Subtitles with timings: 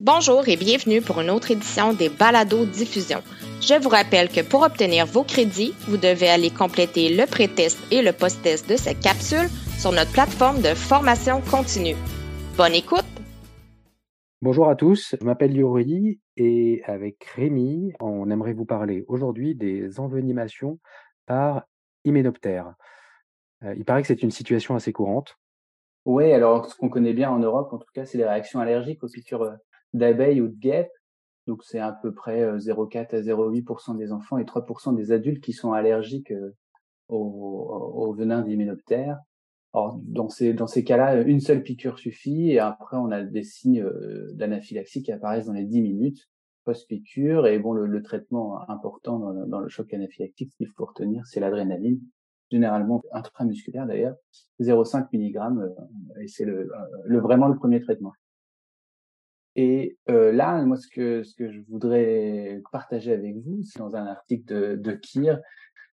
[0.00, 3.18] Bonjour et bienvenue pour une autre édition des Balados Diffusion.
[3.60, 8.00] Je vous rappelle que pour obtenir vos crédits, vous devez aller compléter le pré-test et
[8.00, 11.96] le post-test de cette capsule sur notre plateforme de formation continue.
[12.56, 13.02] Bonne écoute!
[14.40, 19.98] Bonjour à tous, je m'appelle Yuri et avec Rémi, on aimerait vous parler aujourd'hui des
[19.98, 20.78] envenimations
[21.26, 21.64] par
[22.04, 22.72] hyménoptère.
[23.64, 25.34] Euh, il paraît que c'est une situation assez courante.
[26.04, 29.02] Oui, alors ce qu'on connaît bien en Europe, en tout cas, c'est les réactions allergiques
[29.02, 29.58] aux piqûres
[29.92, 30.92] d'abeilles ou de guêpes.
[31.46, 35.42] Donc c'est à peu près 0,4 euh, à 0,8% des enfants et 3% des adultes
[35.42, 36.32] qui sont allergiques
[37.08, 39.18] au, au venin d'hyménoptère.
[39.74, 43.42] Alors dans ces dans ces cas-là, une seule piqûre suffit et après on a des
[43.42, 43.86] signes
[44.34, 46.28] d'anaphylaxie qui apparaissent dans les 10 minutes
[46.68, 51.98] post-piqûre et bon le, traitement important dans le, choc anaphylactique qu'il faut retenir c'est l'adrénaline
[52.50, 54.16] généralement intramusculaire d'ailleurs
[54.60, 55.72] 0,5 mg
[56.20, 56.70] et c'est le,
[57.06, 58.12] le vraiment le premier traitement.
[59.60, 63.96] Et euh, là, moi, ce que, ce que je voudrais partager avec vous, c'est dans
[63.96, 65.34] un article de, de Kier,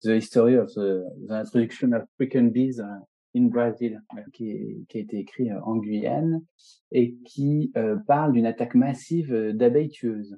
[0.02, 2.82] The History of the, Introduction of Frequent Bees
[3.36, 6.42] in Brazil, qui, qui, a été écrit euh, en Guyane
[6.94, 10.38] et qui euh, parle d'une attaque massive d'abeilles tueuses.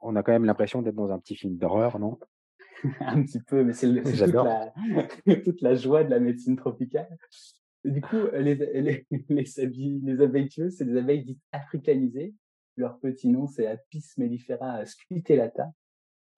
[0.00, 2.18] On a quand même l'impression d'être dans un petit film d'horreur, non?
[3.00, 4.72] Un petit peu, mais c'est toute la,
[5.44, 7.16] toute la joie de la médecine tropicale.
[7.84, 12.34] Du coup, les, les, les, abeilles, les abeilles tueuses, c'est des abeilles dites africanisées.
[12.76, 15.72] Leur petit nom, c'est Apis mellifera scutellata.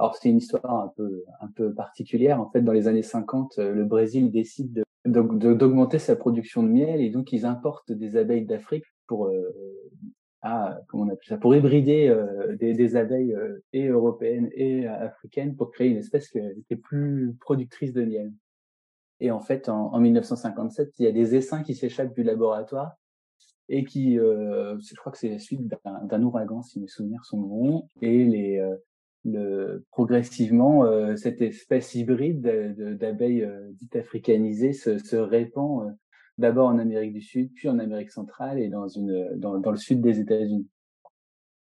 [0.00, 2.41] Alors, c'est une histoire un peu, un peu particulière.
[2.41, 7.02] En fait, dans les années 50, euh, le Brésil décide d'augmenter sa production de miel
[7.02, 9.50] et donc ils importent des abeilles d'Afrique pour, euh,
[10.88, 13.36] comment on appelle ça, pour hybrider euh, des, abeilles
[13.74, 18.33] et européennes et africaines pour créer une espèce qui était plus productrice de miel.
[19.21, 22.97] Et en fait, en, en 1957, il y a des essaims qui s'échappent du laboratoire
[23.71, 25.63] et qui, euh, je crois que c'est la suite
[26.05, 28.61] d'un ouragan, si mes souvenirs sont bons, et
[29.27, 32.43] euh, progressivement, euh, cette espèce hybride
[32.98, 35.97] d'abeilles dites africanisées se, répand
[36.36, 40.69] d'abord en Amérique du Sud, puis en Amérique centrale et dans le sud des États-Unis.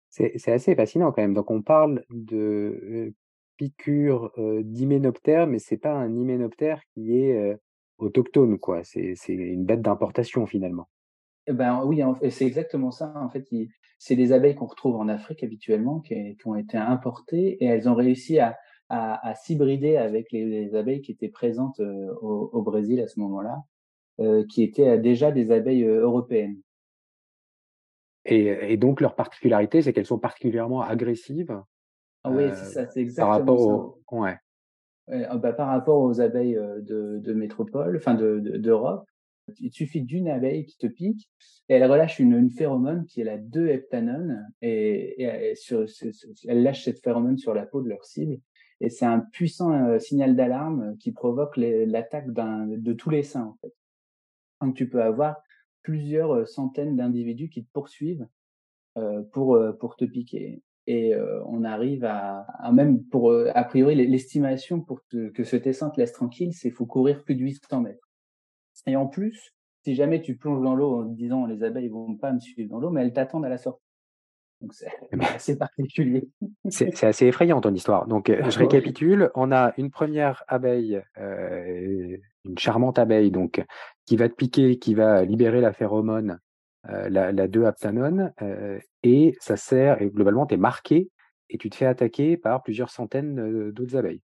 [0.08, 1.34] C'est assez fascinant quand même.
[1.34, 3.14] Donc on parle de
[3.60, 4.32] piqûre
[4.64, 7.58] d'hyménoptère, mais c'est pas un hyménoptère qui est
[7.98, 8.82] autochtone, quoi.
[8.84, 10.88] C'est une bête d'importation finalement.
[11.46, 12.00] Eh ben oui,
[12.30, 13.12] c'est exactement ça.
[13.16, 13.46] En fait,
[13.98, 17.86] c'est des abeilles qu'on retrouve en Afrique habituellement, qui, qui, ont été importées et elles
[17.86, 18.56] ont réussi à,
[18.88, 23.20] à, à s'hybrider avec les, les, abeilles qui étaient présentes au, au, Brésil à ce
[23.20, 23.58] moment-là,
[24.20, 26.60] euh, qui étaient déjà des abeilles européennes.
[28.24, 31.62] Et, et, donc leur particularité, c'est qu'elles sont particulièrement agressives
[32.24, 34.14] ah oui, c'est ça, c'est exactement par rapport ça.
[34.14, 34.20] Au...
[34.20, 34.36] Ouais.
[35.28, 39.04] Ah bah, par rapport aux abeilles de, de métropole, enfin de, d'Europe,
[39.58, 41.28] il suffit d'une abeille qui te pique
[41.68, 45.84] et elle relâche une, une phéromone qui est la 2-heptanone et, et, sur,
[46.46, 48.38] elle lâche cette phéromone sur la peau de leur cible
[48.80, 53.74] et c'est un puissant signal d'alarme qui provoque l'attaque de tous les seins en fait.
[54.60, 55.42] Donc tu peux avoir
[55.82, 58.26] plusieurs centaines d'individus qui te poursuivent
[58.96, 63.62] euh, pour pour te piquer et euh, on arrive à, à, même pour euh, a
[63.62, 67.82] priori l'estimation pour que ce essaim te laisse tranquille, c'est faut courir plus de 800
[67.82, 68.08] mètres.
[68.88, 72.32] Et en plus, si jamais tu plonges dans l'eau en disant les abeilles vont pas
[72.32, 73.84] me suivre dans l'eau, mais elles t'attendent à la sortie.
[74.60, 76.28] Donc c'est eh ben, assez particulier.
[76.68, 78.08] C'est assez effrayant ton histoire.
[78.08, 79.30] Donc euh, je récapitule.
[79.36, 83.64] On a une première abeille, euh, une charmante abeille, donc
[84.06, 86.40] qui va te piquer, qui va libérer la phéromone
[86.84, 91.10] la, la 2-aptanone, euh, et ça sert, et globalement, tu es marqué
[91.48, 94.22] et tu te fais attaquer par plusieurs centaines d'autres abeilles.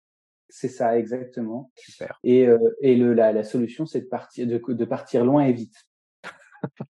[0.50, 1.72] C'est ça, exactement.
[1.76, 2.20] Super.
[2.24, 5.54] Et, euh, et le, la, la solution, c'est de partir, de, de partir loin et
[5.54, 5.76] vite.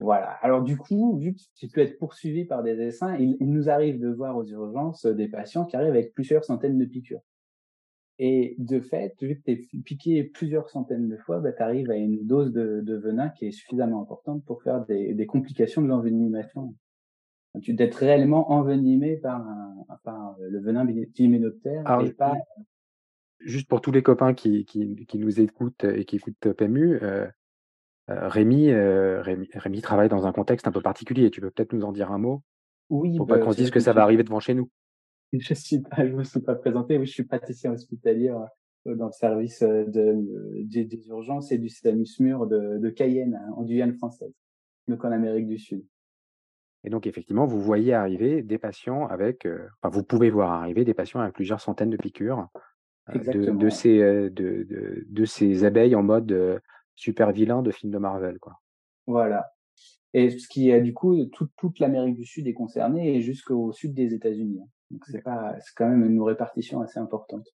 [0.00, 0.30] voilà.
[0.40, 3.68] Alors du coup, vu que tu peux être poursuivi par des essaims, il, il, nous
[3.68, 7.20] arrive de voir aux urgences des patients qui arrivent avec plusieurs centaines de piqûres.
[8.18, 11.90] Et de fait, vu que tu es piqué plusieurs centaines de fois, bah, tu arrives
[11.90, 15.82] à une dose de, de, venin qui est suffisamment importante pour faire des, des complications
[15.82, 16.74] de l'envenimation.
[17.62, 22.34] Tu d'être réellement envenimé par, un, par le venin d'hyménoptère et pas...
[23.40, 27.26] Juste pour tous les copains qui, qui, qui nous écoutent et qui écoutent PMU, euh,
[28.08, 31.30] euh, Rémi, euh, Rémi, Rémi, travaille dans un contexte un peu particulier.
[31.30, 32.42] Tu peux peut-être nous en dire un mot
[32.88, 33.16] Oui.
[33.16, 34.70] Pour bah, pas qu'on se dise que ça va arriver devant chez nous.
[35.32, 36.98] je suis pas, je me suis pas présenté.
[36.98, 38.30] Oui, je suis praticien hospitalier
[38.86, 40.16] euh, dans le service euh, de,
[40.64, 44.32] des, des urgences et du SAMU-SMUR de, de Cayenne, hein, en Guyane française,
[44.88, 45.84] donc en Amérique du Sud.
[46.84, 50.84] Et donc, effectivement, vous voyez arriver des patients avec, euh, enfin, vous pouvez voir arriver
[50.84, 52.48] des patients avec plusieurs centaines de piqûres
[53.12, 56.60] de, de, ces, de, de, de, ces abeilles en mode
[56.96, 58.60] super vilain de film de Marvel, quoi.
[59.06, 59.52] Voilà.
[60.12, 63.94] Et ce qui est du coup toute l'Amérique du Sud est concernée et jusqu'au sud
[63.94, 64.60] des États-Unis.
[64.60, 64.68] Hein.
[64.90, 67.46] Donc c'est pas, c'est quand même une répartition assez importante.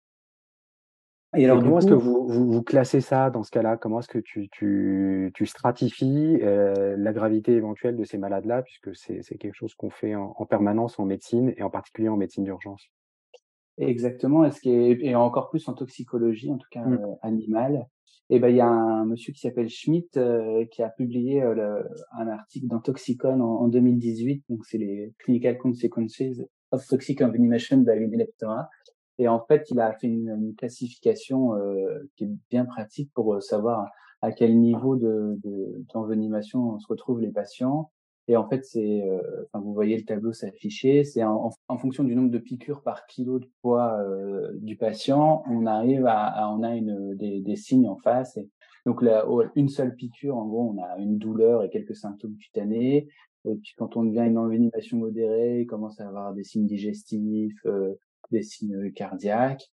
[1.36, 3.76] Et alors, comment est-ce que vous, vous, classez ça dans ce cas-là?
[3.76, 8.96] Comment est-ce que tu, tu, tu stratifies euh, la gravité éventuelle de ces malades-là, puisque
[8.96, 12.42] c'est, c'est quelque chose qu'on fait en, permanence en médecine et en particulier en médecine
[12.42, 12.90] d'urgence
[13.78, 16.94] Exactement, et, ce qui est, et encore plus en toxicologie, en tout cas mmh.
[16.94, 17.86] euh, animale.
[18.32, 21.84] Et ben il y a un monsieur qui s'appelle Schmidt euh, qui a publié le,
[22.12, 24.44] un article dans Toxicon en, en 2018.
[24.48, 26.22] Donc c'est les clinical consequences
[26.70, 28.68] of toxic envenenation by Leptora.
[29.20, 33.40] Et en fait, il a fait une, classification euh, qui est bien pratique pour euh,
[33.40, 33.86] savoir
[34.22, 35.38] à quel niveau de,
[35.92, 37.90] d'envenimation se retrouvent les patients.
[38.30, 39.20] Et en fait, c'est, euh,
[39.54, 41.50] vous voyez le tableau s'afficher, c'est en,
[41.80, 46.48] fonction du nombre de piqûres par kilo de poids euh, du patient, on arrive à,
[46.48, 48.38] on a une, des, des, signes en face.
[48.86, 53.08] Donc là, une seule piqûre, en gros, on a une douleur et quelques symptômes cutanés.
[53.46, 57.66] Et puis quand on devient une envenimation modérée, il commence à avoir des signes digestifs,
[58.30, 59.72] des signes cardiaques.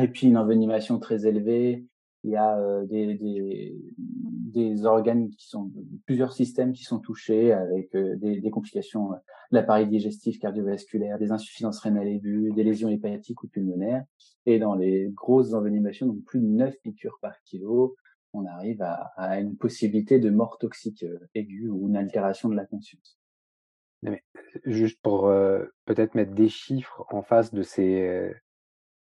[0.00, 1.84] Et puis une envenimation très élevée,
[2.24, 5.70] il y a euh, des, des, organes qui sont
[6.06, 9.16] plusieurs systèmes qui sont touchés avec euh, des, complications euh,
[9.52, 14.04] de l'appareil digestif, cardiovasculaire, des insuffisances rénales aiguës, des lésions hépatiques ou pulmonaires.
[14.46, 17.94] Et dans les grosses envenimations, donc plus de 9 piqûres par kilo,
[18.32, 21.04] on arrive à, une possibilité de mort toxique
[21.34, 23.18] aiguë ou une altération de la conscience
[24.66, 25.32] juste pour
[25.86, 28.34] peut-être mettre des chiffres en face de ces,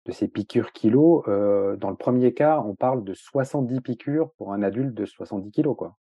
[0.06, 4.52] de ces piqûres kilos, euh, dans le premier cas, on parle de 70 piqûres pour
[4.52, 5.96] un adulte de 70 kilos, quoi.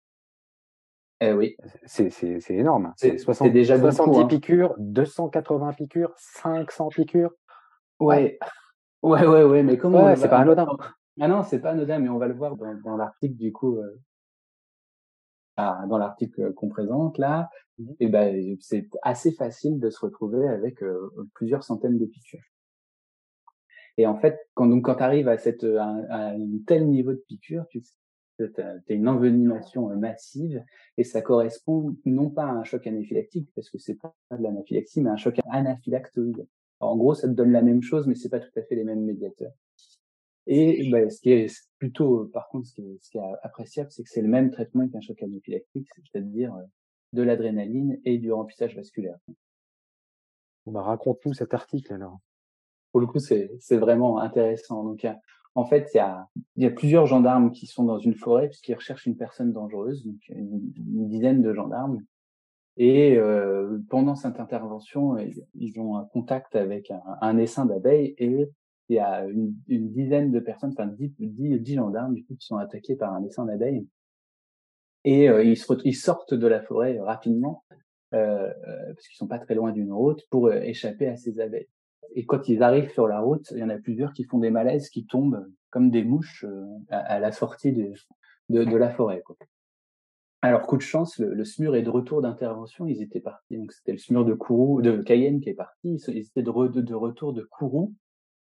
[1.22, 1.56] Eh oui.
[1.86, 2.94] C'est, c'est, c'est énorme.
[2.98, 4.28] C'est, 60, déjà 70 hein.
[4.28, 7.32] piqûres, 280 piqûres, 500 piqûres.
[8.00, 8.38] Ouais.
[9.02, 10.68] Ouais, ouais, ouais, mais comment c'est pas anodin.
[11.22, 13.78] Ah non, c'est pas anodin, mais on va le voir dans, dans l'article du coup.
[13.78, 14.02] Euh,
[15.58, 20.82] dans l'article qu'on présente là, mmh et ben c'est assez facile de se retrouver avec
[20.82, 22.42] euh, plusieurs centaines de piqûres.
[23.98, 27.24] Et en fait, quand donc quand tu arrives à cette à, un tel niveau de
[27.28, 27.84] piqûre, tu
[28.40, 30.64] as une envenimation euh, massive
[30.98, 35.02] et ça correspond non pas à un choc anaphylactique parce que c'est pas de l'anaphylaxie
[35.02, 36.48] mais un choc anaphylactoïde.
[36.80, 38.84] en gros, ça te donne la même chose mais c'est pas tout à fait les
[38.84, 39.54] mêmes médiateurs.
[40.46, 43.92] Et bah, ce qui est plutôt, par contre, ce qui est, ce qui est appréciable,
[43.92, 46.64] c'est que c'est le même traitement qu'un choc anaphylactique, c'est-à-dire euh,
[47.14, 49.18] de l'adrénaline et du remplissage vasculaire.
[50.66, 52.20] Bah, raconte-nous cet article alors.
[52.94, 54.86] Pour le coup, c'est vraiment intéressant.
[54.86, 55.06] Donc,
[55.56, 58.76] en fait, il y a, y a plusieurs gendarmes qui sont dans une forêt puisqu'ils
[58.76, 60.72] recherchent une personne dangereuse, donc une,
[61.10, 62.02] dizaine de gendarmes.
[62.78, 65.18] Et euh, pendant cette intervention,
[65.54, 66.92] ils, ont un contact avec
[67.22, 68.48] un, essaim d'abeilles et
[68.90, 72.46] il y a une, une, dizaine de personnes, enfin dix, dix, gendarmes du coup qui
[72.46, 73.86] sont attaqués par un essaim d'abeilles.
[75.04, 77.64] Et euh, ils, ils sortent de la forêt rapidement
[78.14, 81.40] euh, euh, parce qu'ils sont pas très loin d'une route pour euh, échapper à ces
[81.40, 81.68] abeilles.
[82.16, 84.52] Et quand ils arrivent sur la route, il y en a plusieurs qui font des
[84.52, 86.46] malaises, qui tombent comme des mouches
[86.90, 87.94] à, à, la sortie de,
[88.50, 89.24] de, la forêt.
[90.42, 92.86] Alors coup de chance, le, SMUR est de retour d'intervention.
[92.86, 95.96] Ils étaient partis, donc c'était le SMUR de Kourou, de Cayenne qui est parti.
[96.08, 97.94] Ils, étaient de, retour de Kourou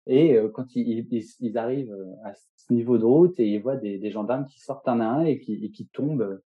[0.07, 1.07] et euh, quand ils,
[1.39, 4.88] ils, arrivent euh, à ce niveau de route et ils voient des, gendarmes qui sortent
[4.88, 6.41] un à un et qui, tombent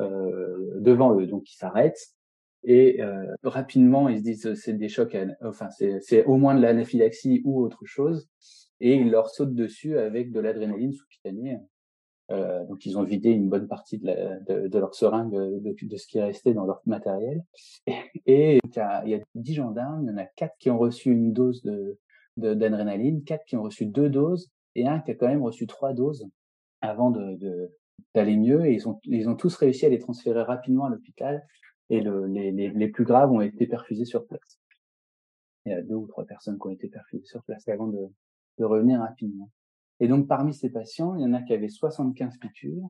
[0.00, 2.15] euh, devant eux, donc ils s'arrêtent
[2.66, 7.40] et euh, rapidement ils se disent c'est des chocs, enfin c'est au moins de l'anaphylaxie
[7.44, 8.28] ou autre chose
[8.80, 11.58] et ils leur sautent dessus avec de l'adrénaline sous-cutanée.
[12.32, 16.20] Euh, donc ils ont vidé une bonne partie de, leur seringue de, de, ce qui
[16.20, 17.44] restait dans leur matériel.
[18.26, 18.80] Et, il, y
[19.14, 21.98] a, 10 gendarmes, il y en a quatre qui ont reçu une dose de,
[22.36, 25.92] d'adrénaline, quatre qui ont reçu deux doses et un qui a quand même reçu trois
[25.92, 26.26] doses
[26.80, 28.66] avant d'aller mieux.
[28.66, 31.46] Et ils ont tous réussi à les transférer rapidement à l'hôpital
[31.90, 34.60] et le, les, les, les, plus graves ont été perfusés sur place.
[35.64, 38.08] Il y a deux ou trois personnes qui ont été perfusées sur place avant de,
[38.58, 39.50] de revenir rapidement.
[40.00, 42.88] Et donc parmi ces patients, il y en a qui avaient 75 piqûres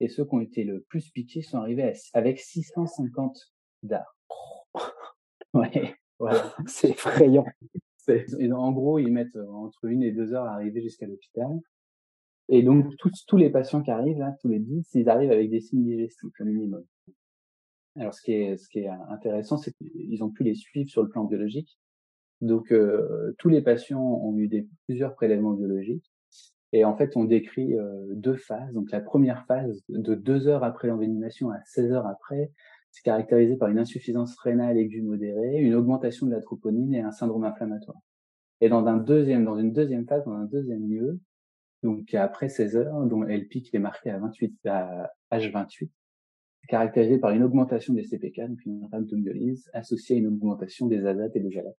[0.00, 3.52] et ceux qui ont été le plus piqués sont arrivés avec 650
[3.82, 4.16] dards.
[5.54, 6.54] ouais, voilà.
[6.66, 7.46] C'est effrayant
[8.52, 11.60] en gros, ils mettent euh, entre une et deux heures à arriver jusqu'à l'hôpital.
[12.48, 15.50] Et donc, tous, tous les patients qui arrivent, là, tous les dix, ils arrivent avec
[15.50, 16.84] des signes digestifs au minimum.
[17.98, 21.78] Alors, ce qui est, intéressant, c'est qu'ils ont pu les suivre sur le plan biologique.
[22.40, 26.10] Donc, euh, tous les patients ont eu plusieurs prélèvements biologiques.
[26.72, 28.72] Et en fait, on décrit euh, deux phases.
[28.72, 32.52] Donc, la première phase, de deux heures après l'envenimation à 16 heures après,
[32.90, 37.12] c'est caractérisé par une insuffisance rénale aiguë modérée, une augmentation de la troponine et un
[37.12, 37.98] syndrome inflammatoire.
[38.60, 41.20] Et dans un deuxième, dans une deuxième phase, dans un deuxième lieu,
[41.82, 45.90] donc après 16 heures, dont elle pique est marquée à 28, à H28,
[46.68, 51.30] caractérisée par une augmentation des CPK, donc une rhabdomyolyse, associée à une augmentation des ASAT
[51.34, 51.74] et des ALAT.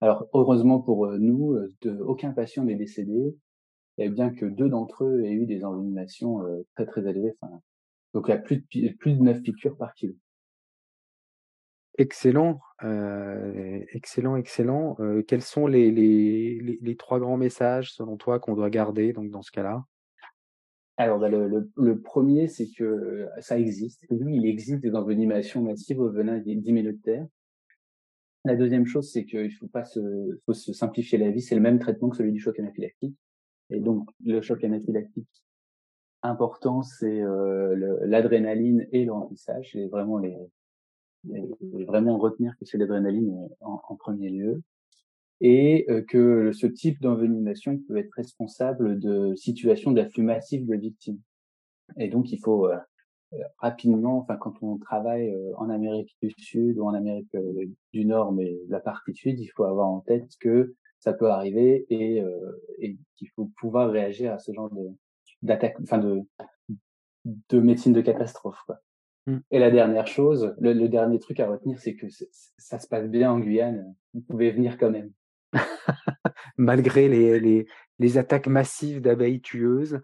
[0.00, 3.36] Alors, heureusement pour nous, de, aucun patient n'est décédé,
[3.98, 6.42] et bien que deux d'entre eux aient eu des envenimations
[6.74, 7.34] très très élevées.
[8.14, 10.14] Donc, il y a plus de, plus de 9 piqûres par kilo.
[11.98, 14.96] Excellent, euh, excellent, excellent.
[15.00, 19.30] Euh, quels sont les, les, les, trois grands messages, selon toi, qu'on doit garder donc,
[19.30, 19.82] dans ce cas-là?
[20.98, 24.06] Alors, bah, le, premier, c'est que ça existe.
[24.10, 27.28] Oui, il existe des envenimations massives au venin d'immunotherme.
[28.44, 31.42] La deuxième chose, c'est qu'il faut pas se, simplifier la vie.
[31.42, 33.16] C'est le même traitement que celui du choc anaphylactique.
[33.70, 35.28] Et donc, le choc anaphylactique
[36.22, 39.76] important, c'est euh, l'adrénaline et le remplissage.
[39.90, 40.20] Vraiment
[42.18, 44.62] retenir que c'est l'adrénaline en, premier lieu
[45.40, 51.20] et euh, que ce type d'envenimation peut être responsable de situations d'afflux massif de victimes.
[51.98, 52.78] Et donc il faut euh,
[53.58, 57.36] rapidement, enfin quand on travaille en Amérique du Sud ou en Amérique
[57.92, 61.86] du Nord, mais la partie sud, il faut avoir en tête que ça peut arriver
[61.90, 62.22] et,
[62.78, 64.88] et qu'il faut pouvoir réagir à ce genre de,
[65.42, 66.22] d'attaque, enfin de,
[67.24, 68.60] de médecine de catastrophe.
[68.66, 68.80] Quoi.
[69.26, 69.38] Mmh.
[69.50, 72.06] Et la dernière chose, le, dernier truc à retenir, c'est que
[72.58, 73.94] ça se passe bien en Guyane.
[74.14, 75.12] Vous pouvez venir quand même.
[76.56, 77.66] Malgré les, les,
[77.98, 80.00] les, attaques massives d'abeilles tueuses,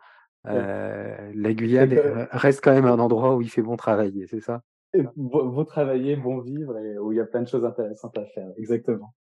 [0.47, 1.95] euh, la Guyane
[2.31, 4.63] reste quand même un endroit où il fait bon travailler, c'est ça?
[5.17, 8.49] Vous travailler, bon vivre et où il y a plein de choses intéressantes à faire.
[8.57, 9.15] Exactement.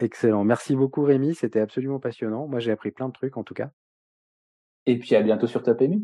[0.00, 0.44] Excellent.
[0.44, 2.46] Merci beaucoup Rémi, c'était absolument passionnant.
[2.46, 3.70] Moi j'ai appris plein de trucs en tout cas.
[4.86, 6.02] Et puis à bientôt sur Top Emu.